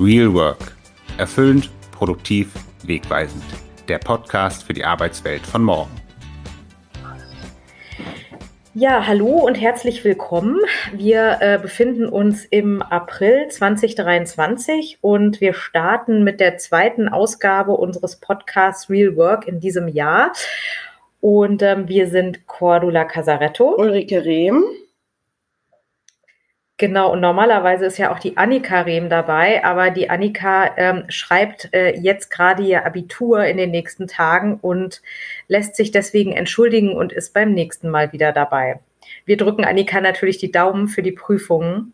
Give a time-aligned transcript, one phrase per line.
[0.00, 0.74] Real Work.
[1.18, 2.48] Erfüllend, produktiv,
[2.84, 3.44] wegweisend.
[3.88, 5.90] Der Podcast für die Arbeitswelt von morgen.
[8.74, 10.58] Ja, hallo und herzlich willkommen.
[10.94, 18.16] Wir äh, befinden uns im April 2023 und wir starten mit der zweiten Ausgabe unseres
[18.16, 20.32] Podcasts Real Work in diesem Jahr.
[21.20, 23.76] Und ähm, wir sind Cordula Casaretto.
[23.76, 24.64] Ulrike Rehm.
[26.82, 31.72] Genau, und normalerweise ist ja auch die Annika Rehm dabei, aber die Annika ähm, schreibt
[31.72, 35.00] äh, jetzt gerade ihr Abitur in den nächsten Tagen und
[35.46, 38.80] lässt sich deswegen entschuldigen und ist beim nächsten Mal wieder dabei.
[39.24, 41.92] Wir drücken Annika natürlich die Daumen für die Prüfungen.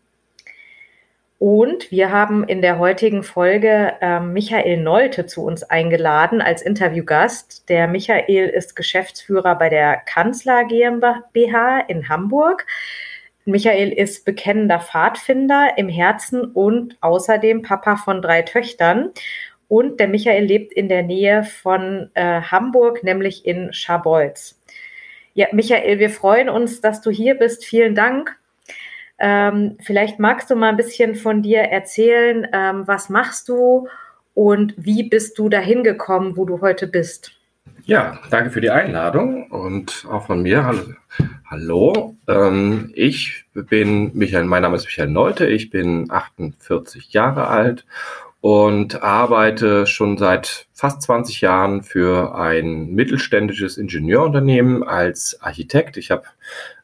[1.37, 7.69] Und wir haben in der heutigen Folge äh, Michael Nolte zu uns eingeladen als Interviewgast.
[7.69, 12.65] Der Michael ist Geschäftsführer bei der Kanzler GmbH in Hamburg.
[13.49, 19.11] Michael ist bekennender Pfadfinder im Herzen und außerdem Papa von drei Töchtern.
[19.67, 24.59] Und der Michael lebt in der Nähe von äh, Hamburg, nämlich in Scharbeutz.
[25.33, 27.63] Ja, Michael, wir freuen uns, dass du hier bist.
[27.63, 28.35] Vielen Dank.
[29.19, 32.47] Ähm, vielleicht magst du mal ein bisschen von dir erzählen.
[32.51, 33.87] Ähm, was machst du
[34.33, 37.38] und wie bist du dahin gekommen, wo du heute bist?
[37.89, 40.63] Ja, danke für die Einladung und auch von mir.
[40.63, 40.93] Hallo.
[41.49, 42.15] Hallo.
[42.27, 47.87] Ähm, ich bin Michael, mein Name ist Michael Neute, ich bin 48 Jahre alt
[48.41, 55.97] und arbeite schon seit fast 20 Jahren für ein mittelständisches Ingenieurunternehmen als Architekt.
[55.97, 56.25] Ich habe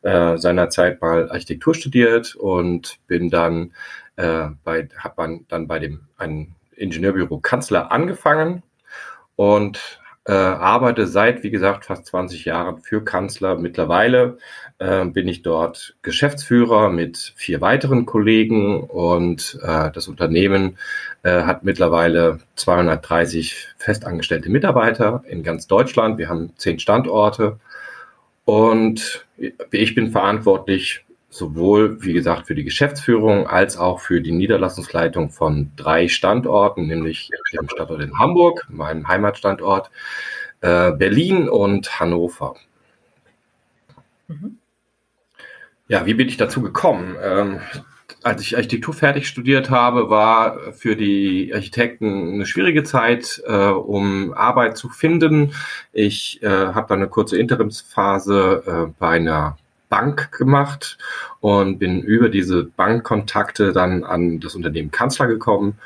[0.02, 3.74] äh, seinerzeit mal Architektur studiert und bin dann
[4.16, 8.64] äh, bei, habe dann bei dem ein Ingenieurbüro Kanzler angefangen
[9.36, 13.56] und äh, arbeite seit, wie gesagt, fast 20 Jahren für Kanzler.
[13.56, 14.38] Mittlerweile
[14.80, 20.78] äh, bin ich dort Geschäftsführer mit vier weiteren Kollegen und äh, das Unternehmen
[21.24, 26.18] äh, hat mittlerweile 230 festangestellte Mitarbeiter in ganz Deutschland.
[26.18, 27.60] Wir haben zehn Standorte
[28.46, 29.26] und
[29.72, 31.05] ich bin verantwortlich
[31.38, 37.30] sowohl, wie gesagt, für die Geschäftsführung als auch für die Niederlassungsleitung von drei Standorten, nämlich
[37.54, 39.90] dem Standort in Hamburg, meinem Heimatstandort,
[40.62, 42.56] äh, Berlin und Hannover.
[44.28, 44.58] Mhm.
[45.88, 47.16] Ja, wie bin ich dazu gekommen?
[47.22, 47.60] Ähm,
[48.24, 54.34] als ich Architektur fertig studiert habe, war für die Architekten eine schwierige Zeit, äh, um
[54.34, 55.54] Arbeit zu finden.
[55.94, 59.58] Ich äh, habe dann eine kurze Interimsphase äh, bei einer
[59.90, 60.98] Bank gemacht
[61.40, 65.80] und bin über diese Bankkontakte dann an das Unternehmen Kanzler gekommen,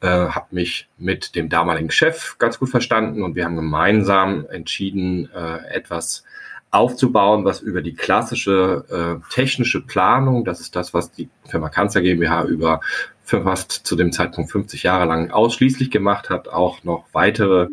[0.00, 5.28] äh, habe mich mit dem damaligen Chef ganz gut verstanden und wir haben gemeinsam entschieden,
[5.34, 6.24] äh, etwas
[6.70, 12.02] aufzubauen, was über die klassische äh, technische Planung, das ist das, was die Firma Kanzler
[12.02, 12.80] GmbH über
[13.26, 17.68] fast zu dem Zeitpunkt 50 Jahre lang ausschließlich gemacht hat, auch noch weitere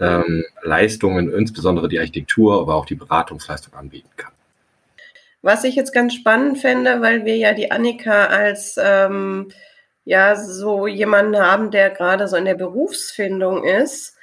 [0.00, 4.32] ähm, Leistungen, insbesondere die Architektur, aber auch die Beratungsleistung anbieten kann.
[5.42, 9.48] Was ich jetzt ganz spannend fände, weil wir ja die Annika als ähm,
[10.04, 14.16] ja so jemanden haben, der gerade so in der Berufsfindung ist.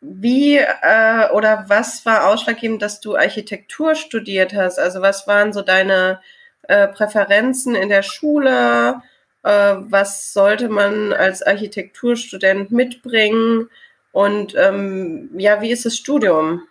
[0.00, 4.78] Wie äh, oder was war ausschlaggebend, dass du Architektur studiert hast?
[4.78, 6.20] Also was waren so deine
[6.62, 9.02] äh, Präferenzen in der Schule?
[9.42, 13.70] Äh, was sollte man als Architekturstudent mitbringen?
[14.12, 16.62] Und ähm, ja, wie ist das Studium?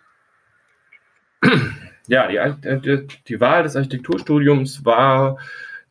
[2.08, 5.38] Ja, die, die, die Wahl des Architekturstudiums war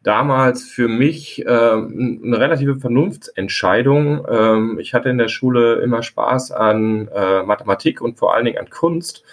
[0.03, 4.25] damals für mich äh, eine relative Vernunftsentscheidung.
[4.29, 8.57] Ähm, ich hatte in der Schule immer Spaß an äh, Mathematik und vor allen Dingen
[8.57, 9.23] an Kunst.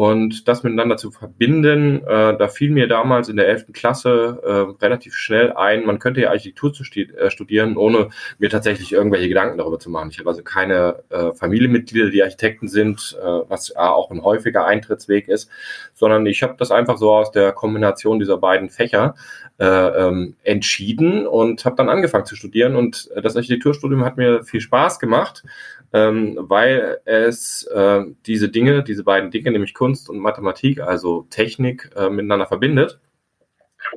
[0.00, 3.66] Und das miteinander zu verbinden, äh, da fiel mir damals in der 11.
[3.74, 8.94] Klasse äh, relativ schnell ein, man könnte ja Architektur studi äh, studieren, ohne mir tatsächlich
[8.94, 10.08] irgendwelche Gedanken darüber zu machen.
[10.10, 15.28] Ich habe also keine äh, Familienmitglieder, die Architekten sind, äh, was auch ein häufiger Eintrittsweg
[15.28, 15.50] ist,
[15.92, 19.16] sondern ich habe das einfach so aus der Kombination dieser beiden Fächer
[19.58, 22.74] äh, ähm, entschieden und habe dann angefangen zu studieren.
[22.74, 25.44] Und das Architekturstudium hat mir viel Spaß gemacht
[25.92, 31.90] ähm, weil es äh, diese Dinge, diese beiden Dinge, nämlich Kunst und Mathematik, also Technik,
[31.96, 33.00] äh, miteinander verbindet.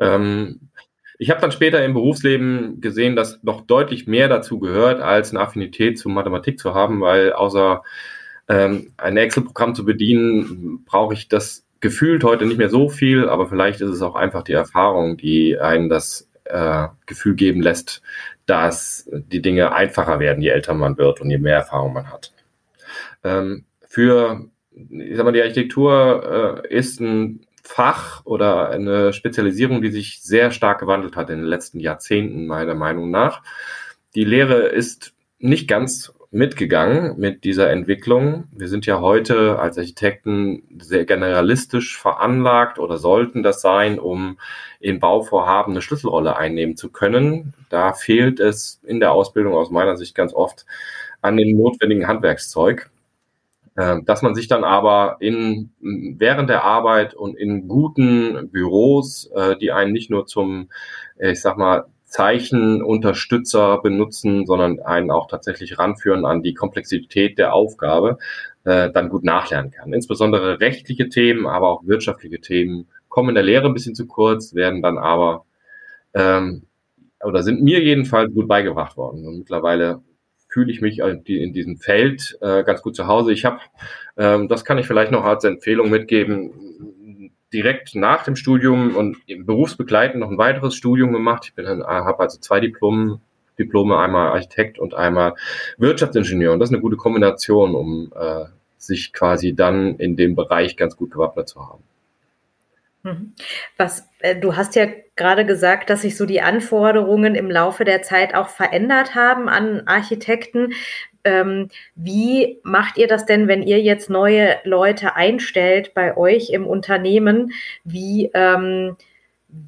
[0.01, 0.69] Ähm,
[1.19, 5.41] ich habe dann später im Berufsleben gesehen, dass noch deutlich mehr dazu gehört, als eine
[5.41, 7.83] Affinität zu Mathematik zu haben, weil außer
[8.49, 13.47] ähm, ein Excel-Programm zu bedienen, brauche ich das gefühlt heute nicht mehr so viel, aber
[13.47, 18.01] vielleicht ist es auch einfach die Erfahrung, die einen das äh, Gefühl geben lässt,
[18.45, 22.33] dass die Dinge einfacher werden, je älter man wird und je mehr Erfahrung man hat.
[23.23, 29.91] Ähm, für, ich sag mal, die Architektur äh, ist ein Fach oder eine Spezialisierung, die
[29.91, 33.41] sich sehr stark gewandelt hat in den letzten Jahrzehnten, meiner Meinung nach.
[34.15, 38.45] die Lehre ist nicht ganz mitgegangen mit dieser Entwicklung.
[38.51, 44.39] Wir sind ja heute als Architekten sehr generalistisch veranlagt oder sollten das sein, um
[44.79, 47.53] in Bauvorhaben eine Schlüsselrolle einnehmen zu können.
[47.69, 50.65] Da fehlt es in der Ausbildung aus meiner Sicht ganz oft
[51.21, 52.89] an dem notwendigen Handwerkszeug.
[53.75, 59.55] Ähm, dass man sich dann aber in, während der Arbeit und in guten Büros, äh,
[59.57, 60.69] die einen nicht nur zum,
[61.17, 68.19] ich sag mal, Zeichenunterstützer benutzen, sondern einen auch tatsächlich ranführen an die Komplexität der Aufgabe,
[68.65, 69.93] äh, dann gut nachlernen kann.
[69.93, 74.53] Insbesondere rechtliche Themen, aber auch wirtschaftliche Themen kommen in der Lehre ein bisschen zu kurz,
[74.53, 75.45] werden dann aber
[76.13, 76.67] ähm,
[77.23, 79.25] oder sind mir jedenfalls gut beigebracht worden.
[79.25, 80.03] Und mittlerweile
[80.49, 83.33] fühle ich mich in diesem Feld äh, ganz gut zu Hause.
[83.33, 83.57] Ich habe,
[84.17, 86.51] ähm, das kann ich vielleicht noch als Empfehlung mitgeben,
[87.53, 91.53] direkt nach dem Studium und berufsbegleitend noch ein weiteres Studium gemacht.
[91.55, 93.21] Ich äh, habe also zwei Diplom,
[93.59, 95.35] Diplome, einmal Architekt und einmal
[95.77, 96.53] Wirtschaftsingenieur.
[96.53, 98.45] Und das ist eine gute Kombination, um äh,
[98.77, 101.83] sich quasi dann in dem Bereich ganz gut gewappnet zu haben.
[103.03, 103.33] Mhm.
[103.77, 108.01] Was, äh, du hast ja gerade gesagt, dass sich so die Anforderungen im Laufe der
[108.01, 110.73] Zeit auch verändert haben an Architekten.
[111.23, 116.67] Ähm, wie macht ihr das denn, wenn ihr jetzt neue Leute einstellt bei euch im
[116.67, 117.51] Unternehmen?
[117.83, 118.97] Wie, ähm,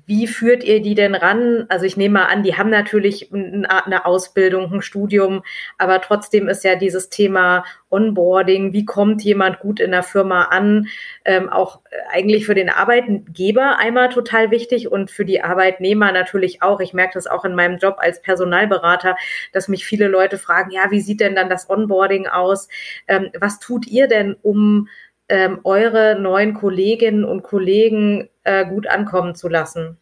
[0.08, 1.66] wie führt ihr die denn ran?
[1.70, 5.44] Also ich nehme mal an, die haben natürlich eine Ausbildung, ein Studium,
[5.78, 10.88] aber trotzdem ist ja dieses Thema Onboarding, wie kommt jemand gut in der Firma an,
[11.24, 16.80] ähm, auch eigentlich für den Arbeitgeber einmal total wichtig und für die Arbeitnehmer natürlich auch.
[16.80, 19.16] Ich merke das auch in meinem Job als Personalberater,
[19.54, 22.70] dass mich viele Leute fragen, ja, wie sieht denn dann das Onboarding aus?
[23.08, 24.88] Ähm, was tut ihr denn, um
[25.30, 29.97] ähm, eure neuen Kolleginnen und Kollegen äh, gut ankommen zu lassen?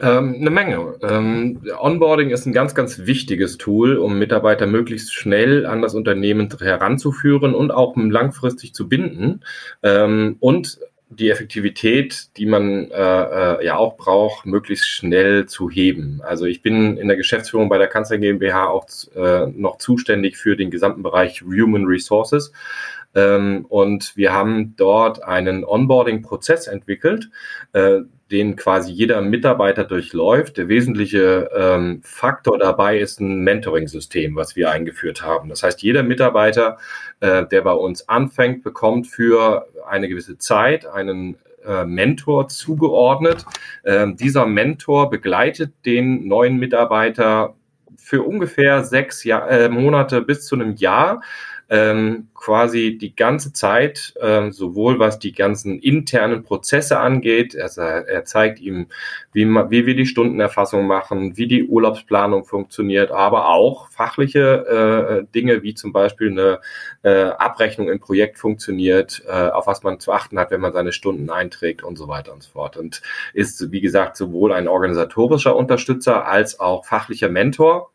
[0.00, 0.96] Ähm, eine Menge.
[1.02, 6.48] Ähm, Onboarding ist ein ganz, ganz wichtiges Tool, um Mitarbeiter möglichst schnell an das Unternehmen
[6.58, 9.44] heranzuführen und auch langfristig zu binden.
[9.82, 10.80] Ähm, und
[11.10, 16.20] die Effektivität, die man äh, äh, ja auch braucht, möglichst schnell zu heben.
[16.24, 20.56] Also ich bin in der Geschäftsführung bei der Kanzler GmbH auch äh, noch zuständig für
[20.56, 22.52] den gesamten Bereich Human Resources.
[23.14, 27.30] Ähm, und wir haben dort einen Onboarding-Prozess entwickelt,
[27.72, 28.00] äh,
[28.34, 30.56] den quasi jeder Mitarbeiter durchläuft.
[30.56, 35.48] Der wesentliche ähm, Faktor dabei ist ein Mentoring-System, was wir eingeführt haben.
[35.48, 36.78] Das heißt, jeder Mitarbeiter,
[37.20, 43.46] äh, der bei uns anfängt, bekommt für eine gewisse Zeit einen äh, Mentor zugeordnet.
[43.84, 47.54] Ähm, dieser Mentor begleitet den neuen Mitarbeiter
[47.96, 51.22] für ungefähr sechs Jahr, äh, Monate bis zu einem Jahr
[51.74, 58.24] ähm, quasi die ganze Zeit, ähm, sowohl was die ganzen internen Prozesse angeht, also er
[58.24, 58.86] zeigt ihm,
[59.32, 65.64] wie, wie wir die Stundenerfassung machen, wie die Urlaubsplanung funktioniert, aber auch fachliche äh, Dinge,
[65.64, 66.60] wie zum Beispiel eine
[67.02, 70.92] äh, Abrechnung im Projekt funktioniert, äh, auf was man zu achten hat, wenn man seine
[70.92, 72.76] Stunden einträgt und so weiter und so fort.
[72.76, 77.90] Und ist, wie gesagt, sowohl ein organisatorischer Unterstützer als auch fachlicher Mentor.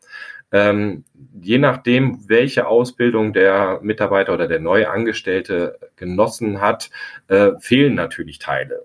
[0.52, 1.04] Ähm,
[1.40, 6.90] je nachdem, welche Ausbildung der Mitarbeiter oder der Neuangestellte genossen hat,
[7.28, 8.84] äh, fehlen natürlich Teile,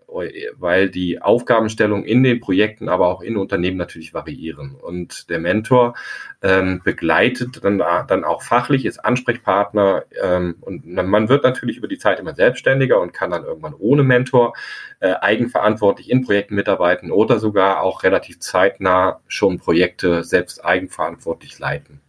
[0.58, 4.76] weil die Aufgabenstellung in den Projekten, aber auch in Unternehmen natürlich variieren.
[4.76, 5.96] Und der Mentor
[6.42, 11.98] ähm, begleitet dann, dann auch fachlich, ist Ansprechpartner ähm, und man wird natürlich über die
[11.98, 14.54] Zeit immer selbstständiger und kann dann irgendwann ohne Mentor
[15.00, 22.02] äh, eigenverantwortlich in Projekten mitarbeiten oder sogar auch relativ zeitnah schon Projekte selbst eigenverantwortlich leiten.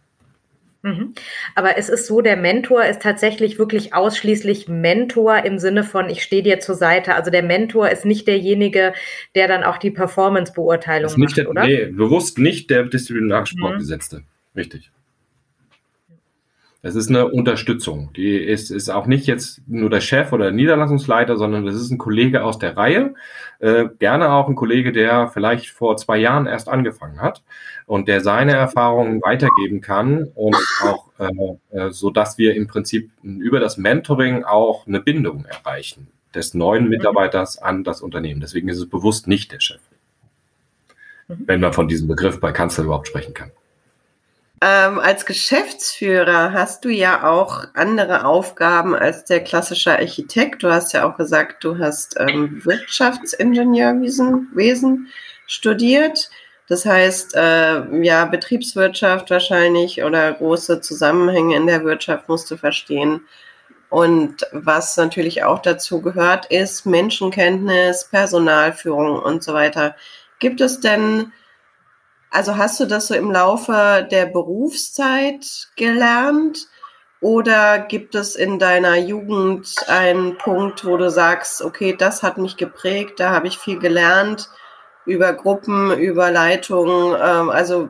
[0.83, 1.13] Mhm.
[1.55, 6.23] Aber es ist so, der Mentor ist tatsächlich wirklich ausschließlich Mentor im Sinne von, ich
[6.23, 7.15] stehe dir zur Seite.
[7.15, 8.93] Also der Mentor ist nicht derjenige,
[9.35, 11.65] der dann auch die Performance-Beurteilung macht, der, oder?
[11.65, 14.19] Nee, bewusst nicht der disziplinarische Sportgesetzte.
[14.19, 14.23] Mhm.
[14.55, 14.91] Richtig.
[16.81, 18.11] Es ist eine Unterstützung.
[18.15, 21.89] Die ist, ist auch nicht jetzt nur der Chef oder der Niederlassungsleiter, sondern das ist
[21.91, 23.15] ein Kollege aus der Reihe.
[23.59, 27.41] Äh, gerne auch ein Kollege, der vielleicht vor zwei Jahren erst angefangen hat
[27.87, 33.09] und der seine Erfahrungen weitergeben kann und auch äh, äh, so, dass wir im Prinzip
[33.23, 36.91] über das Mentoring auch eine Bindung erreichen des neuen mhm.
[36.91, 38.41] Mitarbeiters an das Unternehmen.
[38.41, 39.81] Deswegen ist es bewusst nicht der Chef,
[41.27, 43.51] wenn man von diesem Begriff bei Kanzler überhaupt sprechen kann.
[44.59, 50.63] Ähm, als Geschäftsführer hast du ja auch andere Aufgaben als der klassische Architekt.
[50.63, 55.09] Du hast ja auch gesagt, du hast ähm, Wirtschaftsingenieurwesen
[55.45, 56.31] studiert.
[56.67, 63.21] Das heißt, äh, ja, Betriebswirtschaft wahrscheinlich oder große Zusammenhänge in der Wirtschaft musst du verstehen.
[63.89, 69.95] Und was natürlich auch dazu gehört, ist Menschenkenntnis, Personalführung und so weiter.
[70.39, 71.31] Gibt es denn
[72.29, 76.67] Also hast du das so im Laufe der Berufszeit gelernt?
[77.19, 82.57] Oder gibt es in deiner Jugend einen Punkt, wo du sagst, okay, das hat mich
[82.57, 84.49] geprägt, da habe ich viel gelernt
[85.05, 87.17] über Gruppen, über Leitungen?
[87.19, 87.89] Ähm, also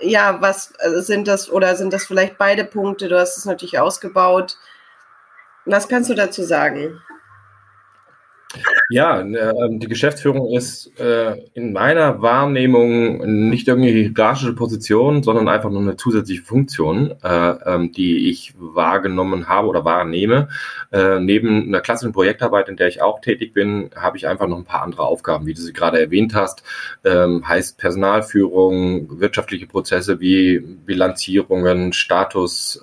[0.00, 3.08] ja, was also sind das oder sind das vielleicht beide Punkte?
[3.08, 4.56] Du hast es natürlich ausgebaut.
[5.64, 7.00] Was kannst du dazu sagen?
[8.92, 15.70] Ja, ähm, die Geschäftsführung ist äh, in meiner Wahrnehmung nicht irgendwie hierarchische Position, sondern einfach
[15.70, 17.28] nur eine zusätzliche Funktion, äh,
[17.64, 20.48] ähm, die ich wahrgenommen habe oder wahrnehme.
[20.92, 24.58] Äh, neben einer klassischen Projektarbeit, in der ich auch tätig bin, habe ich einfach noch
[24.58, 26.62] ein paar andere Aufgaben, wie du sie gerade erwähnt hast.
[27.02, 32.78] Ähm, heißt Personalführung, wirtschaftliche Prozesse wie Bilanzierungen, Status,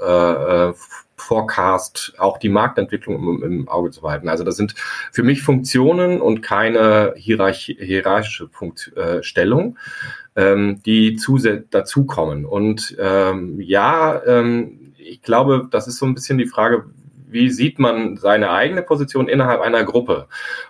[1.22, 4.30] Forecast, auch die Marktentwicklung im, im, Auge zu behalten.
[4.30, 4.76] Also das sind
[5.12, 9.78] für mich Funktionen und keine hierarchi hierarchische Punktstellung,
[10.36, 11.18] äh, ähm, die
[11.70, 12.46] dazukommen.
[12.46, 16.86] Und ähm, ja, ähm, ich glaube, das ist so ein bisschen die Frage,
[17.32, 20.28] wie sieht man seine eigene Position innerhalb einer Gruppe?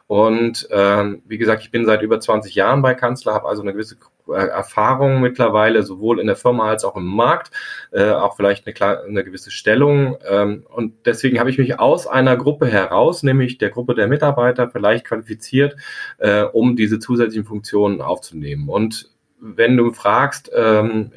[0.08, 3.72] Und ähm, wie gesagt, ich bin seit über 20 Jahren bei Kanzler, habe also eine
[3.72, 3.98] gewisse
[4.28, 7.51] äh, Erfahrung mittlerweile, sowohl in der Firma als auch im Markt,
[7.92, 10.18] äh, auch vielleicht eine, eine gewisse Stellung.
[10.30, 14.70] Ähm, und deswegen habe ich mich aus einer Gruppe heraus, nämlich der Gruppe der Mitarbeiter,
[14.70, 15.78] vielleicht qualifiziert,
[16.18, 18.68] äh, um diese zusätzlichen Funktionen aufzunehmen.
[18.68, 21.12] Und wenn du fragst, ähm,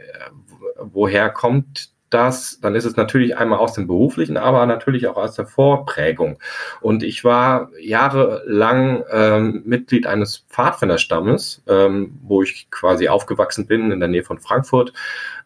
[0.79, 5.35] woher kommt das, dann ist es natürlich einmal aus dem beruflichen, aber natürlich auch aus
[5.35, 6.39] der Vorprägung.
[6.81, 14.01] Und ich war jahrelang ähm, Mitglied eines Pfadfinderstammes, ähm, wo ich quasi aufgewachsen bin in
[14.01, 14.93] der Nähe von Frankfurt.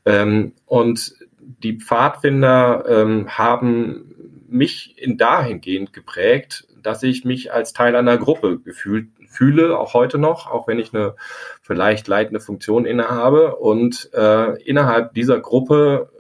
[0.05, 4.15] Ähm, und die Pfadfinder ähm, haben
[4.49, 10.19] mich in dahingehend geprägt, dass ich mich als Teil einer Gruppe gefühlt fühle, auch heute
[10.19, 11.15] noch, auch wenn ich eine
[11.61, 13.57] vielleicht leitende Funktion innehabe.
[13.57, 16.11] Und äh, innerhalb dieser Gruppe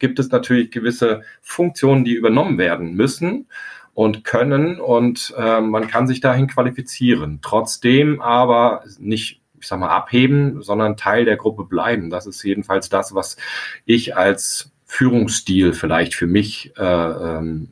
[0.00, 3.46] gibt es natürlich gewisse Funktionen, die übernommen werden müssen
[3.94, 7.38] und können und äh, man kann sich dahin qualifizieren.
[7.42, 12.10] Trotzdem aber nicht, ich sag mal, abheben, sondern Teil der Gruppe bleiben.
[12.10, 13.36] Das ist jedenfalls das, was
[13.84, 17.68] ich als Führungsstil vielleicht für mich äh, ähm,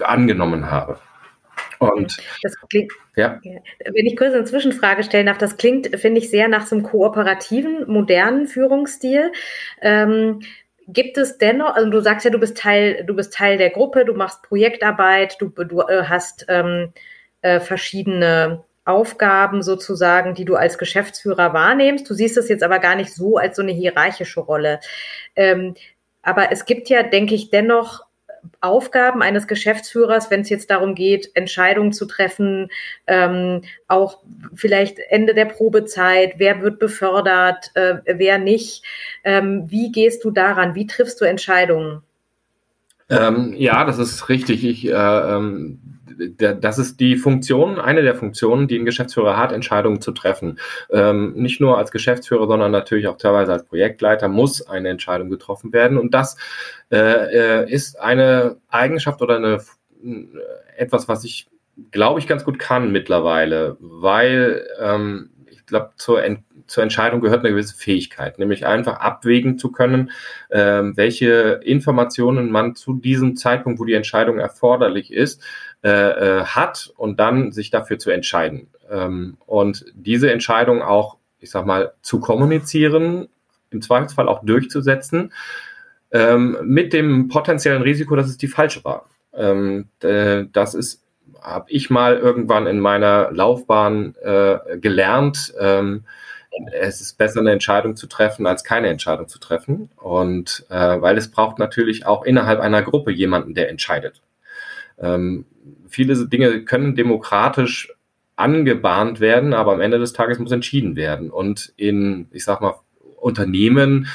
[0.00, 0.98] angenommen habe.
[1.78, 3.40] Und das klingt, ja.
[3.42, 6.84] Wenn ich kurz eine Zwischenfrage stellen darf, das klingt, finde ich, sehr nach so einem
[6.84, 9.32] kooperativen, modernen Führungsstil.
[9.80, 10.40] Ähm,
[10.88, 14.04] gibt es dennoch, also du sagst ja, du bist Teil, du bist Teil der Gruppe,
[14.04, 16.92] du machst Projektarbeit, du, du äh, hast ähm,
[17.42, 22.08] äh, verschiedene Aufgaben sozusagen, die du als Geschäftsführer wahrnimmst.
[22.08, 24.80] Du siehst es jetzt aber gar nicht so als so eine hierarchische Rolle.
[25.36, 25.74] Ähm,
[26.22, 28.07] aber es gibt ja, denke ich, dennoch
[28.60, 32.70] Aufgaben eines Geschäftsführers, wenn es jetzt darum geht, Entscheidungen zu treffen,
[33.06, 34.22] ähm, auch
[34.54, 38.84] vielleicht Ende der Probezeit, wer wird befördert, äh, wer nicht.
[39.24, 40.74] Ähm, wie gehst du daran?
[40.74, 42.02] Wie triffst du Entscheidungen?
[43.10, 44.64] Ähm, ja, das ist richtig.
[44.64, 50.00] Ich äh, ähm, das ist die Funktion, eine der Funktionen, die ein Geschäftsführer hat, Entscheidungen
[50.00, 50.58] zu treffen.
[50.90, 55.72] Ähm, nicht nur als Geschäftsführer, sondern natürlich auch teilweise als Projektleiter muss eine Entscheidung getroffen
[55.72, 55.98] werden.
[55.98, 56.36] Und das
[56.90, 59.60] äh, äh ist eine Eigenschaft oder eine,
[60.04, 60.26] äh,
[60.76, 61.48] etwas, was ich,
[61.90, 67.40] glaube ich, ganz gut kann mittlerweile, weil ähm, ich glaube, zur Ent zur Entscheidung gehört
[67.40, 70.12] eine gewisse Fähigkeit, nämlich einfach abwägen zu können,
[70.50, 75.42] ähm, welche Informationen man zu diesem Zeitpunkt, wo die Entscheidung erforderlich ist,
[75.82, 78.68] äh, äh, hat und dann sich dafür zu entscheiden.
[78.90, 83.28] Ähm, und diese Entscheidung auch, ich sag mal, zu kommunizieren,
[83.70, 85.32] im Zweifelsfall auch durchzusetzen,
[86.10, 89.08] ähm, mit dem potenziellen Risiko, dass es die falsche war.
[89.34, 91.04] Ähm, das ist
[91.40, 95.54] habe ich mal irgendwann in meiner Laufbahn äh, gelernt.
[95.58, 96.04] Ähm,
[96.72, 99.90] es ist besser, eine Entscheidung zu treffen, als keine Entscheidung zu treffen.
[99.96, 104.20] Und äh, weil es braucht natürlich auch innerhalb einer Gruppe jemanden, der entscheidet.
[105.00, 105.44] Ähm,
[105.88, 107.92] viele Dinge können demokratisch
[108.36, 111.30] angebahnt werden, aber am Ende des Tages muss entschieden werden.
[111.30, 112.74] Und in, ich sag mal,
[113.16, 114.06] Unternehmen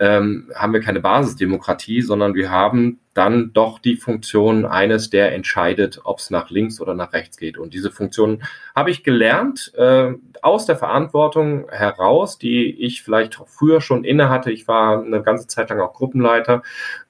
[0.00, 6.00] ähm, haben wir keine Basisdemokratie, sondern wir haben dann doch die Funktion eines, der entscheidet,
[6.04, 7.58] ob es nach links oder nach rechts geht.
[7.58, 8.42] Und diese Funktion
[8.74, 14.50] habe ich gelernt äh, aus der Verantwortung heraus, die ich vielleicht früher schon inne hatte.
[14.50, 16.62] Ich war eine ganze Zeit lang auch Gruppenleiter.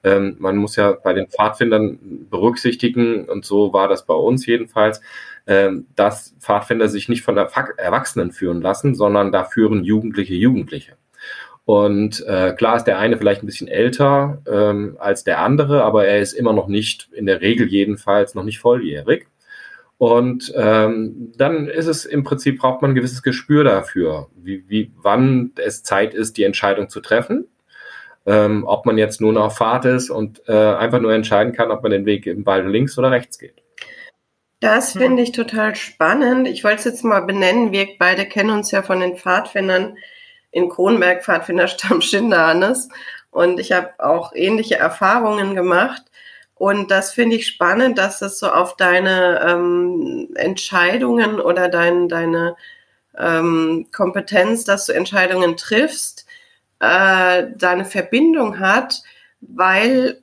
[0.03, 4.99] Ähm, man muss ja bei den Pfadfindern berücksichtigen, und so war das bei uns jedenfalls,
[5.47, 10.97] ähm, dass Pfadfinder sich nicht von Erwachsenen führen lassen, sondern da führen Jugendliche Jugendliche.
[11.71, 16.05] Und äh, klar ist der eine vielleicht ein bisschen älter ähm, als der andere, aber
[16.05, 19.27] er ist immer noch nicht, in der Regel jedenfalls, noch nicht volljährig.
[19.97, 24.91] Und ähm, dann ist es im Prinzip, braucht man ein gewisses Gespür dafür, wie, wie,
[25.01, 27.47] wann es Zeit ist, die Entscheidung zu treffen.
[28.25, 31.71] Ähm, ob man jetzt nur noch auf Fahrt ist und äh, einfach nur entscheiden kann,
[31.71, 33.63] ob man den Weg im Wald links oder rechts geht.
[34.59, 35.01] Das hm.
[35.01, 36.49] finde ich total spannend.
[36.49, 37.71] Ich wollte es jetzt mal benennen.
[37.71, 39.95] Wir beide kennen uns ja von den Pfadfindern
[40.51, 42.89] in Kronberg, Pfadfinderstamm Schinderhannes.
[43.31, 46.03] Und ich habe auch ähnliche Erfahrungen gemacht.
[46.55, 52.55] Und das finde ich spannend, dass es so auf deine ähm, Entscheidungen oder dein, deine
[53.17, 56.27] ähm, Kompetenz, dass du Entscheidungen triffst,
[56.79, 59.01] äh, deine Verbindung hat,
[59.39, 60.21] weil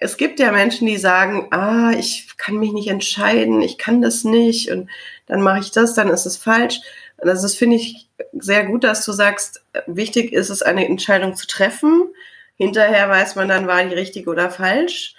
[0.00, 4.24] es gibt ja Menschen, die sagen, ah, ich kann mich nicht entscheiden, ich kann das
[4.24, 4.90] nicht und
[5.26, 6.80] dann mache ich das, dann ist es falsch.
[7.18, 11.46] Und das finde ich, sehr gut, dass du sagst, wichtig ist es, eine Entscheidung zu
[11.46, 12.08] treffen.
[12.56, 15.14] Hinterher weiß man dann, war die richtig oder falsch.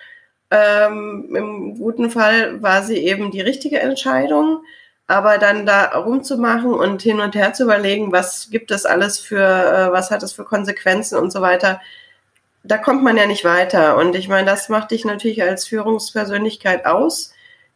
[0.52, 4.64] Ähm, Im guten Fall war sie eben die richtige Entscheidung.
[5.08, 9.40] Aber dann da rumzumachen und hin und her zu überlegen, was gibt es alles für,
[9.40, 11.80] äh, was hat es für Konsequenzen und so weiter,
[12.64, 13.98] da kommt man ja nicht weiter.
[13.98, 17.34] Und ich meine, das macht dich natürlich als Führungspersönlichkeit aus,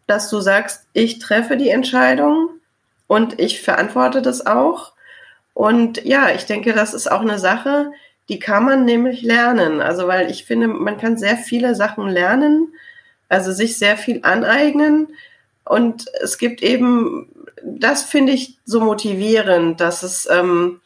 [0.07, 2.49] dass du sagst, ich treffe die Entscheidung
[3.09, 4.93] und ich verantworte das auch.
[5.55, 7.91] Und ja, ich denke, das ist auch eine Sache,
[8.29, 9.81] die kann man nämlich lernen.
[9.81, 12.71] Also, weil ich finde, man kann sehr viele Sachen lernen,
[13.27, 15.07] also sich sehr viel aneignen.
[15.65, 17.29] Und es gibt eben,
[17.65, 20.79] das finde ich so motivierend, dass es ähm,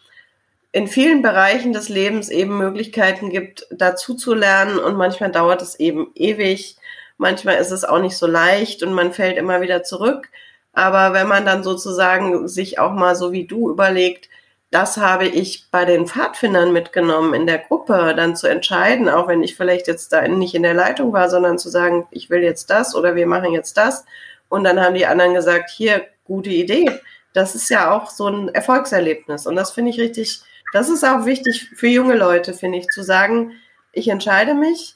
[0.71, 4.79] in vielen Bereichen des Lebens eben Möglichkeiten gibt, dazu zu lernen.
[4.79, 6.77] Und manchmal dauert es eben ewig.
[7.17, 10.29] Manchmal ist es auch nicht so leicht und man fällt immer wieder zurück.
[10.73, 14.29] Aber wenn man dann sozusagen sich auch mal so wie du überlegt,
[14.71, 19.43] das habe ich bei den Pfadfindern mitgenommen in der Gruppe, dann zu entscheiden, auch wenn
[19.43, 22.71] ich vielleicht jetzt da nicht in der Leitung war, sondern zu sagen, ich will jetzt
[22.71, 24.03] das oder wir machen jetzt das.
[24.49, 26.89] Und dann haben die anderen gesagt, hier, gute Idee.
[27.33, 29.45] Das ist ja auch so ein Erfolgserlebnis.
[29.45, 30.41] Und das finde ich richtig,
[30.73, 33.51] das ist auch wichtig für junge Leute, finde ich, zu sagen,
[33.91, 34.95] ich entscheide mich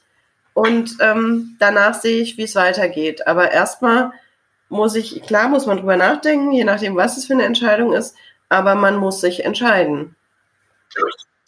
[0.56, 3.28] und ähm, danach sehe ich, wie es weitergeht.
[3.28, 4.12] Aber erstmal
[4.70, 8.16] muss ich, klar muss man drüber nachdenken, je nachdem, was es für eine Entscheidung ist,
[8.50, 10.16] aber man muss sich entscheiden.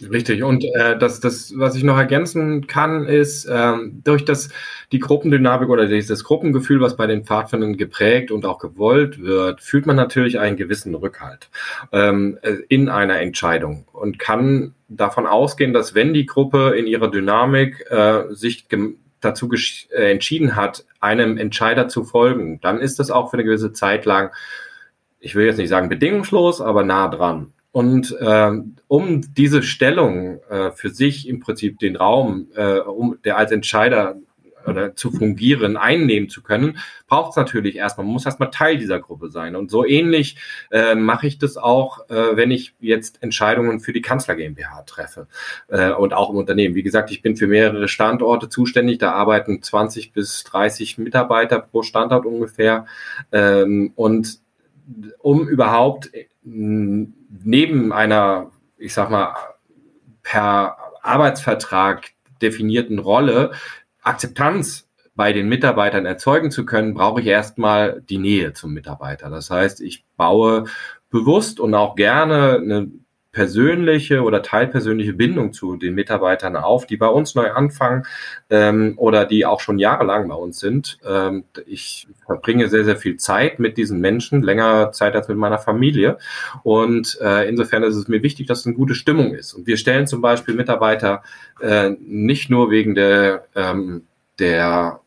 [0.08, 0.44] Richtig.
[0.44, 4.50] Und äh, das, das, was ich noch ergänzen kann, ist ähm, durch das
[4.94, 9.86] die Gruppendynamik oder dieses Gruppengefühl, was bei den Pfadfindern geprägt und auch gewollt wird, fühlt
[9.86, 11.50] man natürlich einen gewissen Rückhalt
[11.92, 17.12] ähm, äh, in einer Entscheidung und kann davon ausgehen, dass wenn die Gruppe in ihrer
[17.12, 18.68] Dynamik äh, sich
[19.20, 23.74] dazu äh, entschieden hat, einem Entscheider zu folgen, dann ist das auch für eine gewisse
[23.74, 24.32] Zeit lang
[25.20, 27.54] ich will jetzt nicht sagen bedingungslos, aber nah dran.
[27.72, 28.52] Und äh,
[28.88, 34.16] um diese Stellung äh, für sich im Prinzip den Raum, äh, um der als Entscheider
[34.70, 36.78] oder zu fungieren, einnehmen zu können,
[37.08, 39.56] braucht es natürlich erstmal, man muss erstmal Teil dieser Gruppe sein.
[39.56, 40.38] Und so ähnlich
[40.72, 45.28] äh, mache ich das auch, äh, wenn ich jetzt Entscheidungen für die Kanzler GmbH treffe
[45.68, 46.76] äh, und auch im Unternehmen.
[46.76, 51.84] Wie gesagt, ich bin für mehrere Standorte zuständig, da arbeiten 20 bis 30 Mitarbeiter pro
[51.84, 52.86] Standort ungefähr.
[53.32, 54.40] Ähm, und
[55.20, 59.36] um überhaupt äh, neben einer, ich sag mal,
[60.24, 63.52] per Arbeitsvertrag definierten Rolle
[64.10, 69.30] Akzeptanz bei den Mitarbeitern erzeugen zu können, brauche ich erstmal die Nähe zum Mitarbeiter.
[69.30, 70.66] Das heißt, ich baue
[71.10, 72.92] bewusst und auch gerne eine
[73.32, 78.06] persönliche oder teilpersönliche Bindung zu den Mitarbeitern auf, die bei uns neu anfangen
[78.50, 80.98] ähm, oder die auch schon jahrelang bei uns sind.
[81.08, 85.60] Ähm, ich verbringe sehr, sehr viel Zeit mit diesen Menschen, länger Zeit als mit meiner
[85.60, 86.18] Familie.
[86.64, 89.54] Und äh, insofern ist es mir wichtig, dass es eine gute Stimmung ist.
[89.54, 91.22] Und wir stellen zum Beispiel Mitarbeiter
[91.62, 94.08] äh, nicht nur wegen der, ähm,
[94.40, 95.02] der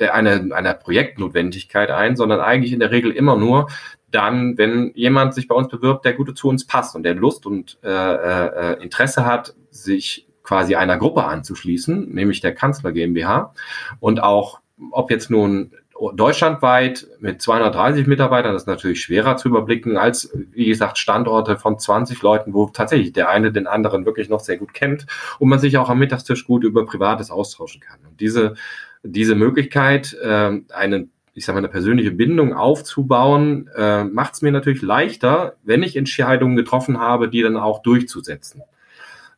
[0.00, 3.68] der eine, einer Projektnotwendigkeit ein, sondern eigentlich in der Regel immer nur,
[4.10, 7.46] dann, wenn jemand sich bei uns bewirbt, der gut zu uns passt und der Lust
[7.46, 13.52] und äh, äh, Interesse hat, sich quasi einer Gruppe anzuschließen, nämlich der Kanzler GmbH
[13.98, 15.72] und auch, ob jetzt nun
[16.14, 21.78] deutschlandweit mit 230 Mitarbeitern, das ist natürlich schwerer zu überblicken als, wie gesagt, Standorte von
[21.78, 25.06] 20 Leuten, wo tatsächlich der eine den anderen wirklich noch sehr gut kennt
[25.38, 27.98] und man sich auch am Mittagstisch gut über Privates austauschen kann.
[28.08, 28.54] Und diese,
[29.02, 34.52] diese Möglichkeit, äh, einen ich sage mal, eine persönliche Bindung aufzubauen, äh, macht es mir
[34.52, 38.62] natürlich leichter, wenn ich Entscheidungen getroffen habe, die dann auch durchzusetzen.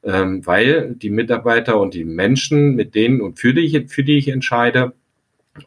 [0.05, 4.17] Ähm, weil die Mitarbeiter und die Menschen, mit denen und für die ich, für die
[4.17, 4.93] ich entscheide,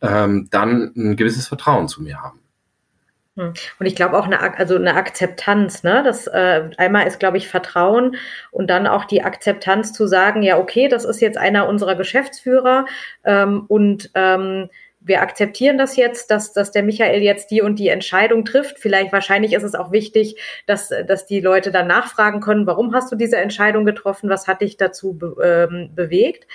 [0.01, 2.39] ähm, dann ein gewisses Vertrauen zu mir haben.
[3.35, 3.53] Hm.
[3.79, 6.01] Und ich glaube auch eine, also eine Akzeptanz, ne?
[6.05, 8.15] Das äh, einmal ist, glaube ich, Vertrauen
[8.51, 12.85] und dann auch die Akzeptanz zu sagen, ja, okay, das ist jetzt einer unserer Geschäftsführer
[13.25, 14.69] ähm, und ähm,
[15.03, 18.77] wir akzeptieren das jetzt, dass, dass der Michael jetzt die und die Entscheidung trifft.
[18.77, 23.11] Vielleicht wahrscheinlich ist es auch wichtig, dass, dass die Leute dann nachfragen können, warum hast
[23.11, 26.47] du diese Entscheidung getroffen, was hat dich dazu be ähm, bewegt.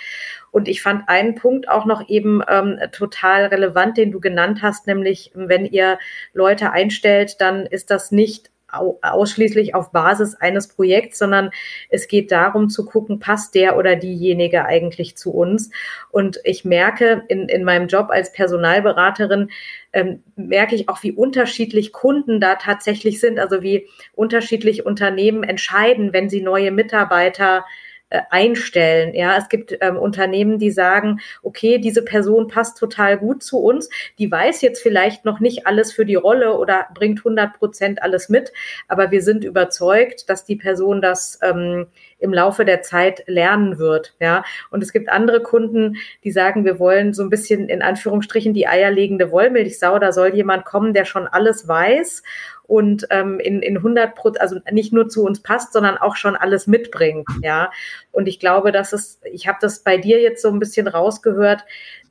[0.52, 4.86] Und ich fand einen Punkt auch noch eben ähm, total relevant, den du genannt hast,
[4.86, 5.98] nämlich wenn ihr
[6.32, 11.50] Leute einstellt, dann ist das nicht ausschließlich auf Basis eines Projekts, sondern
[11.88, 15.70] es geht darum zu gucken, passt der oder diejenige eigentlich zu uns.
[16.10, 19.50] Und ich merke in, in meinem Job als Personalberaterin,
[19.92, 26.12] ähm, merke ich auch, wie unterschiedlich Kunden da tatsächlich sind, also wie unterschiedlich Unternehmen entscheiden,
[26.12, 27.64] wenn sie neue Mitarbeiter
[28.08, 29.14] äh, einstellen.
[29.14, 33.88] Ja, es gibt ähm, Unternehmen, die sagen, okay, diese Person passt total gut zu uns.
[34.20, 38.28] Die weiß jetzt vielleicht noch nicht alles für die Rolle oder bringt 100 Prozent alles
[38.28, 38.52] mit,
[38.86, 41.88] aber wir sind überzeugt, dass die Person das ähm,
[42.18, 44.14] im Laufe der Zeit lernen wird.
[44.20, 48.54] Ja, und es gibt andere Kunden, die sagen, wir wollen so ein bisschen in Anführungsstrichen
[48.54, 49.98] die eierlegende Wollmilchsau.
[49.98, 52.22] Da soll jemand kommen, der schon alles weiß
[52.66, 56.36] und ähm, in, in 100 Prozent, also nicht nur zu uns passt, sondern auch schon
[56.36, 57.70] alles mitbringt, ja.
[58.12, 61.64] Und ich glaube, dass es, ich habe das bei dir jetzt so ein bisschen rausgehört,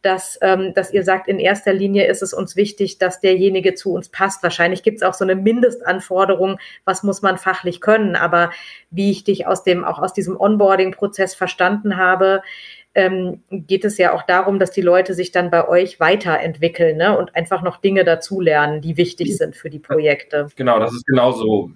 [0.06, 3.92] dass, ähm, dass ihr sagt, in erster Linie ist es uns wichtig, dass derjenige zu
[3.92, 4.44] uns passt.
[4.44, 8.16] Wahrscheinlich gibt es auch so eine Mindestanforderung, was muss man fachlich können.
[8.16, 8.52] Aber
[8.92, 12.44] wie ich dich aus dem, auch aus diesem Onboarding-Prozess verstanden habe,
[12.96, 17.18] ähm, geht es ja auch darum, dass die Leute sich dann bei euch weiterentwickeln ne?
[17.18, 20.48] und einfach noch Dinge dazulernen, die wichtig sind für die Projekte.
[20.56, 21.70] Genau, das ist genau so.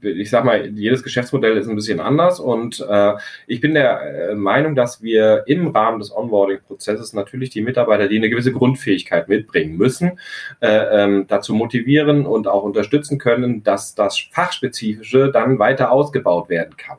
[0.00, 3.14] Ich sag mal, jedes Geschäftsmodell ist ein bisschen anders und äh,
[3.46, 8.16] ich bin der äh, Meinung, dass wir im Rahmen des Onboarding-Prozesses natürlich die Mitarbeiter, die
[8.16, 10.18] eine gewisse Grundfähigkeit mitbringen müssen,
[10.60, 16.76] äh, ähm, dazu motivieren und auch unterstützen können, dass das Fachspezifische dann weiter ausgebaut werden
[16.78, 16.96] kann.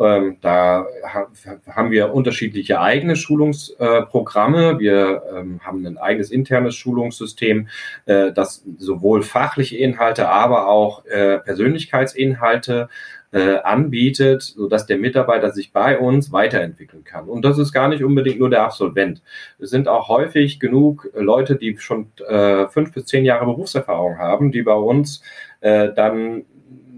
[0.00, 1.28] Ähm, da ha
[1.68, 4.70] haben wir unterschiedliche eigene Schulungsprogramme.
[4.70, 7.68] Äh, wir ähm, haben ein eigenes internes Schulungssystem,
[8.06, 12.88] äh, das sowohl fachliche Inhalte, aber auch äh, Persönlichkeitsinhalte
[13.32, 17.28] äh, anbietet, sodass der Mitarbeiter sich bei uns weiterentwickeln kann.
[17.28, 19.22] Und das ist gar nicht unbedingt nur der Absolvent.
[19.58, 24.50] Es sind auch häufig genug Leute, die schon äh, fünf bis zehn Jahre Berufserfahrung haben,
[24.50, 25.22] die bei uns
[25.60, 26.44] äh, dann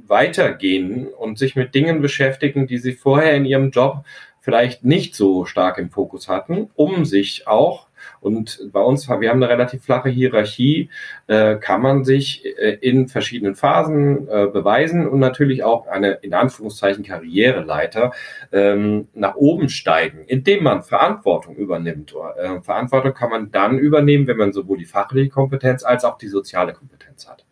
[0.07, 4.05] weitergehen und sich mit Dingen beschäftigen, die sie vorher in ihrem Job
[4.41, 7.87] vielleicht nicht so stark im Fokus hatten, um sich auch
[8.21, 10.91] und bei uns, wir haben eine relativ flache Hierarchie,
[11.27, 16.35] äh, kann man sich äh, in verschiedenen Phasen äh, beweisen und natürlich auch eine, in
[16.35, 18.13] Anführungszeichen, Karriereleiter
[18.53, 22.15] ähm, nach oben steigen, indem man Verantwortung übernimmt.
[22.37, 26.29] Äh, Verantwortung kann man dann übernehmen, wenn man sowohl die fachliche Kompetenz als auch die
[26.29, 27.45] soziale Kompetenz hat.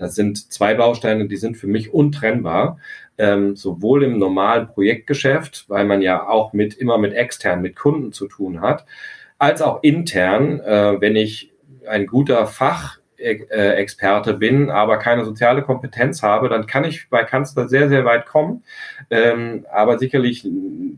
[0.00, 2.78] Das sind zwei Bausteine, die sind für mich untrennbar.
[3.18, 8.12] Ähm, sowohl im normalen Projektgeschäft, weil man ja auch mit immer mit extern, mit Kunden
[8.12, 8.86] zu tun hat,
[9.38, 11.52] als auch intern, äh, wenn ich
[11.86, 17.90] ein guter Fachexperte bin, aber keine soziale Kompetenz habe, dann kann ich bei Kanzler sehr,
[17.90, 18.64] sehr weit kommen,
[19.10, 20.48] ähm, aber sicherlich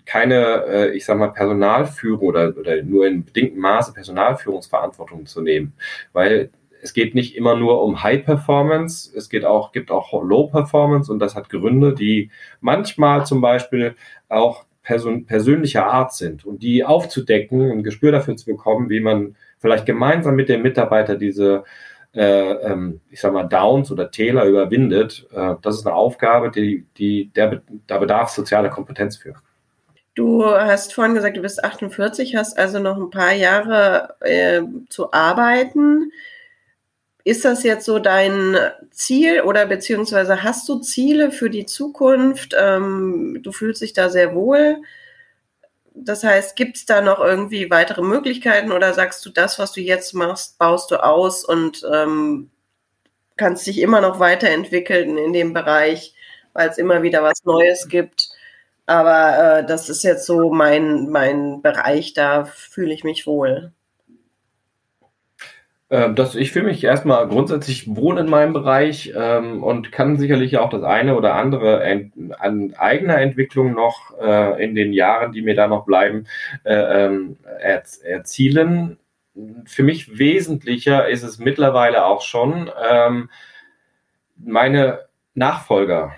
[0.07, 5.73] keine, äh, ich sag mal, Personalführung oder, oder nur in bedingtem Maße Personalführungsverantwortung zu nehmen,
[6.13, 6.51] weil
[6.83, 11.11] es geht nicht immer nur um High Performance, es geht auch, gibt auch Low Performance
[11.11, 13.95] und das hat Gründe, die manchmal zum Beispiel
[14.29, 19.37] auch person persönlicher Art sind und die aufzudecken, ein Gespür dafür zu bekommen, wie man
[19.61, 21.63] vielleicht gemeinsam mit dem Mitarbeiter diese
[22.15, 26.85] äh, ähm, ich sag mal, Downs oder Täler überwindet, äh, das ist eine Aufgabe, die,
[26.99, 29.35] die der, da bedarf soziale Kompetenz für.
[30.15, 35.11] Du hast vorhin gesagt, du bist 48, hast also noch ein paar Jahre äh, zu
[35.13, 36.13] arbeiten.
[37.25, 38.57] Ist das jetzt so dein
[38.91, 42.55] Ziel oder beziehungsweise hast du Ziele für die Zukunft?
[42.59, 44.83] Ähm, du fühlst dich da sehr wohl.
[45.95, 49.81] Das heißt, gibt es da noch irgendwie weitere Möglichkeiten oder sagst du, das, was du
[49.81, 52.51] jetzt machst, baust du aus und ähm,
[53.37, 56.15] kannst dich immer noch weiterentwickeln in dem Bereich,
[56.55, 58.31] weil es immer wieder was Neues gibt?
[58.87, 63.73] Aber äh, das ist jetzt so mein, mein Bereich, da fühle ich mich wohl.
[65.93, 70.57] Ähm, das, ich fühle mich erstmal grundsätzlich wohl in meinem Bereich ähm, und kann sicherlich
[70.57, 75.43] auch das eine oder andere ent, an eigener Entwicklung noch äh, in den Jahren, die
[75.43, 76.27] mir da noch bleiben,
[76.65, 78.99] äh, ähm, er, erzielen.
[79.67, 83.29] Für mich wesentlicher ist es mittlerweile auch schon, ähm,
[84.39, 85.01] meine
[85.35, 86.13] Nachfolger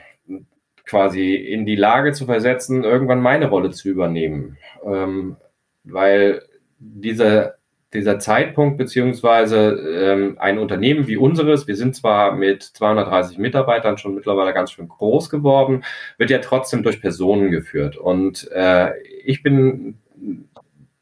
[0.84, 4.56] quasi in die Lage zu versetzen, irgendwann meine Rolle zu übernehmen.
[4.84, 5.36] Ähm,
[5.82, 6.42] weil
[6.78, 7.56] diese
[7.94, 14.14] dieser Zeitpunkt beziehungsweise ähm, ein Unternehmen wie unseres, wir sind zwar mit 230 Mitarbeitern schon
[14.14, 15.84] mittlerweile ganz schön groß geworden,
[16.18, 17.96] wird ja trotzdem durch Personen geführt.
[17.96, 18.92] Und äh,
[19.24, 19.98] ich bin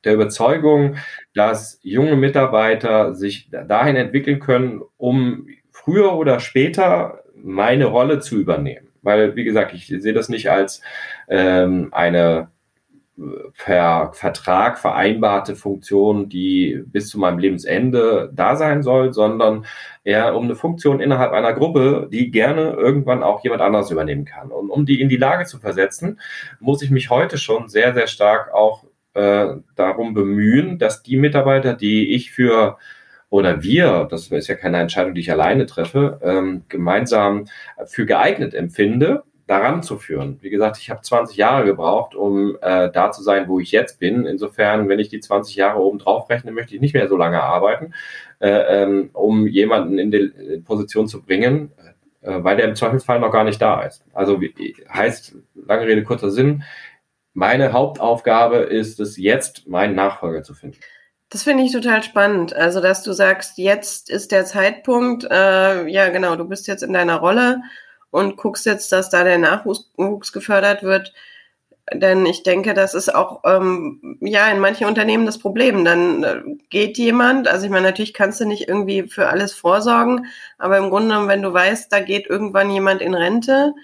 [0.05, 0.96] der Überzeugung,
[1.35, 8.88] dass junge Mitarbeiter sich dahin entwickeln können, um früher oder später meine Rolle zu übernehmen.
[9.02, 10.81] Weil, wie gesagt, ich sehe das nicht als
[11.28, 12.52] ähm, eine
[13.57, 19.65] per Vertrag vereinbarte Funktion, die bis zu meinem Lebensende da sein soll, sondern
[20.05, 24.51] eher um eine Funktion innerhalb einer Gruppe, die gerne irgendwann auch jemand anderes übernehmen kann.
[24.51, 26.21] Und um die in die Lage zu versetzen,
[26.61, 31.75] muss ich mich heute schon sehr, sehr stark auch äh, darum bemühen, dass die Mitarbeiter,
[31.75, 32.79] die ich für
[33.29, 37.47] oder wir, das ist ja keine Entscheidung, die ich alleine treffe, ähm, gemeinsam
[37.87, 40.38] für geeignet empfinde, daran zu führen.
[40.41, 44.01] Wie gesagt, ich habe 20 Jahre gebraucht, um äh, da zu sein, wo ich jetzt
[44.01, 44.25] bin.
[44.25, 47.43] Insofern, wenn ich die 20 Jahre oben drauf rechne, möchte ich nicht mehr so lange
[47.43, 47.93] arbeiten,
[48.41, 51.71] äh, ähm, um jemanden in die Position zu bringen,
[52.23, 54.03] äh, weil der im Zweifelsfall noch gar nicht da ist.
[54.15, 55.37] Also wie, heißt,
[55.67, 56.62] lange Rede, kurzer Sinn,
[57.35, 60.79] meine Hauptaufgabe ist es jetzt, meinen Nachfolger zu finden.
[61.29, 62.55] Das finde ich total spannend.
[62.57, 66.93] Also, dass du sagst, jetzt ist der Zeitpunkt, äh, ja genau, du bist jetzt in
[66.93, 67.62] deiner Rolle
[68.12, 71.12] und guckst jetzt, dass da der Nachwuchs gefördert wird.
[71.92, 75.85] Denn ich denke, das ist auch ähm, ja in manchen Unternehmen das Problem.
[75.85, 80.27] Dann äh, geht jemand, also ich meine, natürlich kannst du nicht irgendwie für alles vorsorgen,
[80.59, 83.75] aber im Grunde genommen, wenn du weißt, da geht irgendwann jemand in Rente,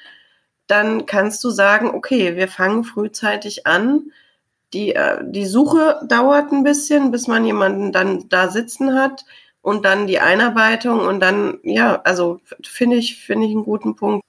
[0.68, 4.12] dann kannst du sagen, okay, wir fangen frühzeitig an.
[4.74, 9.24] Die, äh, die Suche dauert ein bisschen, bis man jemanden dann da sitzen hat
[9.62, 14.22] und dann die Einarbeitung und dann, ja, also finde ich, finde ich einen guten Punkt.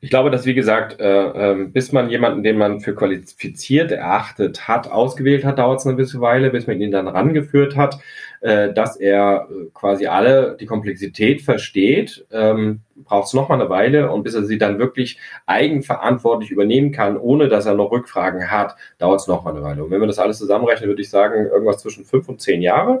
[0.00, 4.68] Ich glaube, dass, wie gesagt, äh, äh, bis man jemanden, den man für qualifiziert erachtet
[4.68, 7.98] hat, ausgewählt hat, dauert es eine gewisse Weile, bis man ihn dann rangeführt hat,
[8.42, 14.12] äh, dass er äh, quasi alle die Komplexität versteht, ähm, braucht es nochmal eine Weile
[14.12, 18.76] und bis er sie dann wirklich eigenverantwortlich übernehmen kann, ohne dass er noch Rückfragen hat,
[18.98, 19.84] dauert es nochmal eine Weile.
[19.84, 23.00] Und wenn wir das alles zusammenrechnen, würde ich sagen, irgendwas zwischen fünf und zehn Jahre.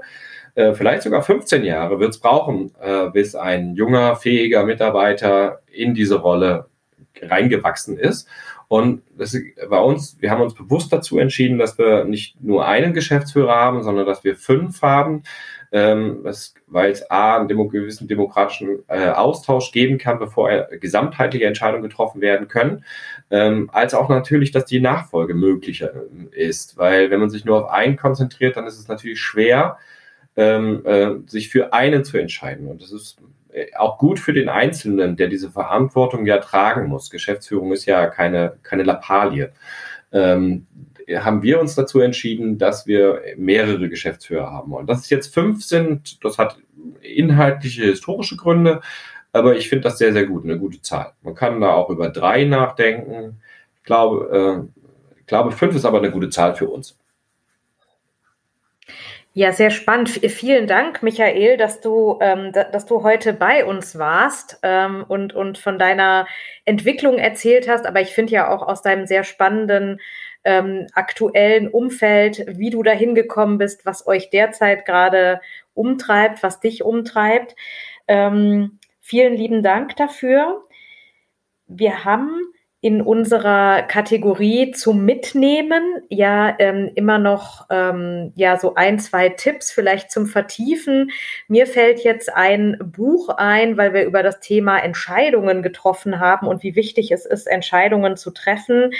[0.56, 5.94] Äh, vielleicht sogar 15 Jahre wird es brauchen, äh, bis ein junger, fähiger Mitarbeiter in
[5.94, 6.66] diese Rolle
[7.22, 8.26] reingewachsen ist.
[8.68, 12.66] Und das ist bei uns, wir haben uns bewusst dazu entschieden, dass wir nicht nur
[12.66, 15.22] einen Geschäftsführer haben, sondern dass wir fünf haben,
[15.72, 16.24] ähm,
[16.66, 21.82] weil es A, einen demo gewissen demokratischen äh, Austausch geben kann, bevor äh, gesamtheitliche Entscheidungen
[21.82, 22.84] getroffen werden können,
[23.30, 25.92] ähm, als auch natürlich, dass die Nachfolge möglicher
[26.32, 26.78] äh, ist.
[26.78, 29.76] Weil wenn man sich nur auf einen konzentriert, dann ist es natürlich schwer,
[30.36, 32.68] ähm, äh, sich für einen zu entscheiden.
[32.68, 33.18] Und das ist
[33.52, 37.10] äh, auch gut für den Einzelnen, der diese Verantwortung ja tragen muss.
[37.10, 39.52] Geschäftsführung ist ja keine, keine Lappalie.
[40.12, 40.66] Ähm,
[41.14, 44.86] haben wir uns dazu entschieden, dass wir mehrere Geschäftsführer haben wollen.
[44.86, 46.58] Dass es jetzt fünf sind, das hat
[47.00, 48.80] inhaltliche, historische Gründe,
[49.32, 51.12] aber ich finde das sehr, sehr gut, eine gute Zahl.
[51.22, 53.40] Man kann da auch über drei nachdenken.
[53.78, 56.96] Ich glaube, äh, ich glaube, fünf ist aber eine gute Zahl für uns.
[59.38, 60.08] Ja, sehr spannend.
[60.08, 65.58] Vielen Dank, Michael, dass du, ähm, dass du heute bei uns warst ähm, und, und
[65.58, 66.26] von deiner
[66.64, 67.84] Entwicklung erzählt hast.
[67.84, 70.00] Aber ich finde ja auch aus deinem sehr spannenden
[70.42, 75.42] ähm, aktuellen Umfeld, wie du dahin gekommen bist, was euch derzeit gerade
[75.74, 77.56] umtreibt, was dich umtreibt.
[78.08, 80.64] Ähm, vielen lieben Dank dafür.
[81.66, 82.40] Wir haben
[82.82, 89.72] in unserer Kategorie zum Mitnehmen ja ähm, immer noch ähm, ja so ein, zwei Tipps
[89.72, 91.10] vielleicht zum Vertiefen.
[91.48, 96.62] Mir fällt jetzt ein Buch ein, weil wir über das Thema Entscheidungen getroffen haben und
[96.62, 98.92] wie wichtig es ist, Entscheidungen zu treffen.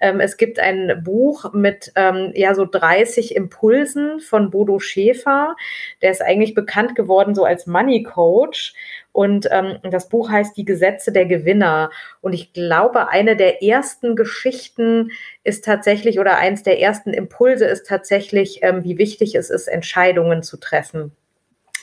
[0.00, 5.56] Ähm, es gibt ein Buch mit ähm, ja so 30 Impulsen von Bodo Schäfer.
[6.02, 8.74] Der ist eigentlich bekannt geworden so als Money Coach.
[9.12, 11.90] Und ähm, das Buch heißt Die Gesetze der Gewinner.
[12.22, 15.10] Und ich glaube, eine der ersten Geschichten
[15.44, 20.42] ist tatsächlich oder eins der ersten Impulse ist tatsächlich, ähm, wie wichtig es ist, Entscheidungen
[20.42, 21.12] zu treffen.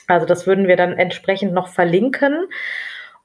[0.08, 2.46] Also das würden wir dann entsprechend noch verlinken.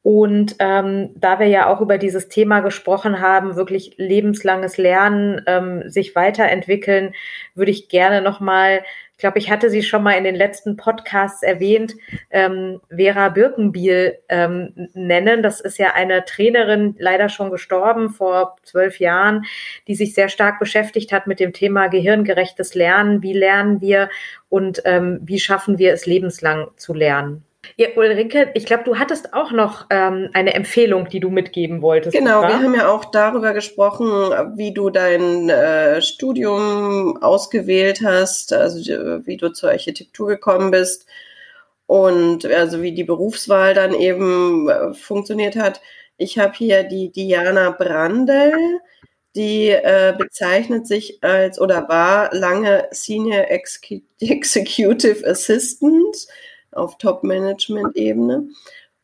[0.04, 5.90] Und ähm, da wir ja auch über dieses Thema gesprochen haben, wirklich lebenslanges Lernen, ähm,
[5.90, 7.16] sich weiterentwickeln,
[7.56, 8.84] würde ich gerne nochmal
[9.16, 11.96] ich glaube, ich hatte sie schon mal in den letzten Podcasts erwähnt,
[12.32, 15.42] ähm, Vera Birkenbiel ähm, nennen.
[15.42, 19.46] Das ist ja eine Trainerin, leider schon gestorben vor zwölf Jahren,
[19.88, 23.24] die sich sehr stark beschäftigt hat mit dem Thema gehirngerechtes Lernen.
[23.24, 24.10] Wie lernen wir
[24.50, 27.46] und ähm, wie schaffen wir es lebenslang zu lernen?
[27.78, 32.16] Ja, Ulrike, ich glaube, du hattest auch noch ähm, eine Empfehlung, die du mitgeben wolltest.
[32.16, 34.08] Genau, wir haben ja auch darüber gesprochen,
[34.56, 38.80] wie du dein äh, Studium ausgewählt hast, also
[39.26, 41.06] wie du zur Architektur gekommen bist
[41.88, 45.82] und also wie die Berufswahl dann eben äh, funktioniert hat.
[46.18, 48.54] Ich habe hier die Diana Brandel,
[49.36, 53.48] Die äh, bezeichnet sich als oder war lange Senior
[54.20, 56.16] Executive Assistant
[56.76, 58.50] auf Top-Management-Ebene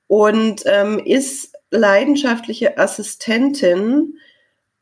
[0.08, 4.18] und ähm, ist leidenschaftliche Assistentin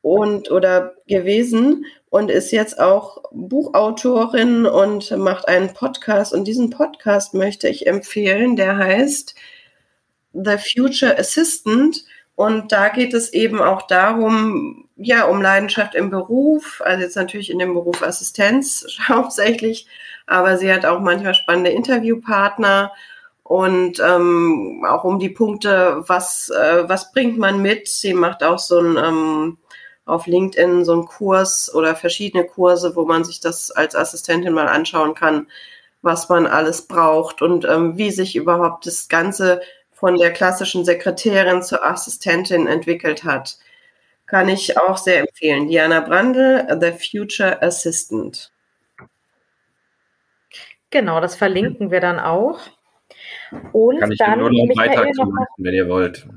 [0.02, 6.34] und oder gewesen und ist jetzt auch Buchautorin und macht einen Podcast.
[6.34, 9.36] Und diesen Podcast möchte ich empfehlen, der heißt
[10.34, 12.04] The Future Assistant.
[12.36, 17.49] Und da geht es eben auch darum, ja, um Leidenschaft im Beruf, also jetzt natürlich
[17.49, 19.88] in dem Beruf Assistenz hauptsächlich,
[20.30, 22.92] aber sie hat auch manchmal spannende Interviewpartner
[23.44, 27.88] und ähm, auch um die Punkte, was, äh, was bringt man mit.
[27.88, 29.58] Sie macht auch so ein ähm,
[30.06, 34.68] auf LinkedIn so einen Kurs oder verschiedene Kurse, wo man sich das als Assistentin mal
[34.68, 35.48] anschauen kann,
[36.02, 39.62] was man alles braucht und ähm, wie sich überhaupt das Ganze
[39.94, 43.58] von der klassischen Sekretärin zur Assistentin entwickelt hat.
[44.26, 45.68] Kann ich auch sehr empfehlen.
[45.68, 48.52] Diana Brandl, The Future Assistant.
[50.89, 52.60] Genau, das verlinken wir dann auch.
[53.73, 56.28] Und Kann ich dann nur noch einen Beitrag zu leisten, wenn ihr wollt.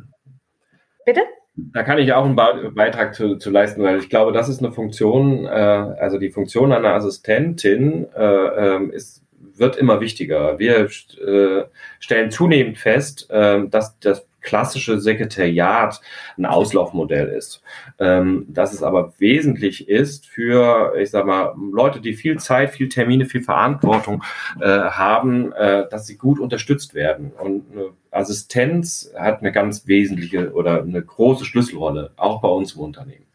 [1.04, 1.22] Bitte?
[1.54, 4.72] Da kann ich auch einen Beitrag zu, zu leisten, weil ich glaube, das ist eine
[4.72, 9.22] Funktion, äh, also die Funktion einer Assistentin äh, ähm, ist,
[9.54, 10.58] wird immer wichtiger.
[10.58, 11.64] Wir äh,
[12.00, 16.00] stellen zunehmend fest, äh, dass das klassische Sekretariat
[16.37, 17.62] ein Auslaufmodell ist.
[17.98, 22.88] Ähm, dass es aber wesentlich ist für, ich sag mal, Leute, die viel Zeit, viel
[22.88, 24.22] Termine, viel Verantwortung
[24.61, 27.33] äh, haben, äh, dass sie gut unterstützt werden.
[27.33, 32.81] Und eine Assistenz hat eine ganz wesentliche oder eine große Schlüsselrolle, auch bei uns im
[32.81, 33.26] Unternehmen.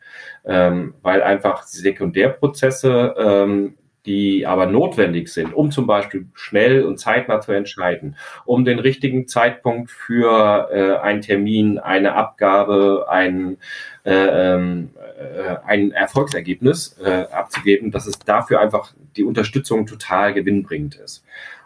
[0.45, 3.75] Ähm, weil einfach Sekundärprozesse ähm,
[4.07, 8.15] die aber notwendig sind, um zum Beispiel schnell und zeitnah zu entscheiden,
[8.45, 13.57] um den richtigen Zeitpunkt für äh, einen Termin, eine Abgabe, ein,
[14.05, 14.13] äh,
[14.55, 14.89] ähm,
[15.19, 21.23] äh, ein Erfolgsergebnis äh, abzugeben, dass es dafür einfach die Unterstützung total gewinnbringend ist.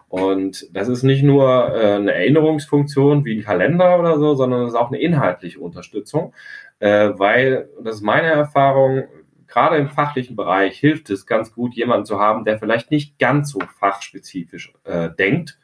[0.09, 4.73] Und das ist nicht nur äh, eine Erinnerungsfunktion wie ein Kalender oder so, sondern es
[4.73, 6.33] ist auch eine inhaltliche Unterstützung,
[6.79, 9.03] äh, weil, das ist meine Erfahrung,
[9.51, 13.51] gerade im fachlichen Bereich hilft es ganz gut, jemanden zu haben, der vielleicht nicht ganz
[13.51, 15.59] so fachspezifisch äh, denkt,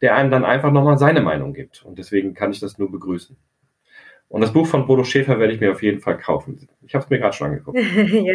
[0.00, 1.84] der einem dann einfach nochmal seine Meinung gibt.
[1.84, 3.36] Und deswegen kann ich das nur begrüßen.
[4.28, 6.68] Und das Buch von Bodo Schäfer werde ich mir auf jeden Fall kaufen.
[6.86, 7.78] Ich habe es mir gerade schon angeguckt.
[8.12, 8.34] ja.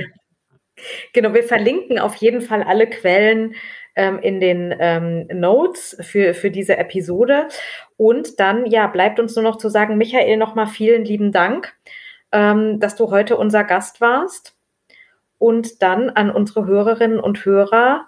[1.13, 3.55] Genau, wir verlinken auf jeden Fall alle Quellen
[3.95, 7.49] ähm, in den ähm, Notes für, für diese Episode.
[7.97, 11.73] Und dann, ja, bleibt uns nur noch zu sagen, Michael, nochmal vielen lieben Dank,
[12.31, 14.55] ähm, dass du heute unser Gast warst
[15.41, 18.07] und dann an unsere Hörerinnen und Hörer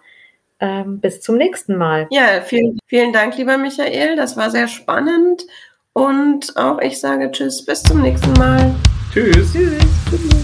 [0.60, 2.08] ähm, bis zum nächsten Mal.
[2.12, 4.16] Ja, vielen, vielen Dank, lieber Michael.
[4.16, 5.44] Das war sehr spannend.
[5.94, 8.74] Und auch ich sage Tschüss, bis zum nächsten Mal.
[9.12, 9.54] Tschüss.
[9.54, 10.43] Tschüss.